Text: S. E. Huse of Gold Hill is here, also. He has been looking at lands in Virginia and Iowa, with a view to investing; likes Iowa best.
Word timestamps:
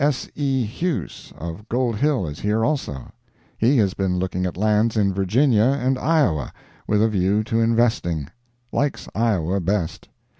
S. 0.03 0.27
E. 0.33 0.65
Huse 0.65 1.31
of 1.37 1.69
Gold 1.69 1.97
Hill 1.97 2.25
is 2.25 2.39
here, 2.39 2.65
also. 2.65 3.11
He 3.55 3.77
has 3.77 3.93
been 3.93 4.17
looking 4.17 4.47
at 4.47 4.57
lands 4.57 4.97
in 4.97 5.13
Virginia 5.13 5.77
and 5.79 5.95
Iowa, 5.99 6.51
with 6.87 7.03
a 7.03 7.07
view 7.07 7.43
to 7.43 7.59
investing; 7.61 8.27
likes 8.71 9.07
Iowa 9.13 9.59
best. 9.59 10.09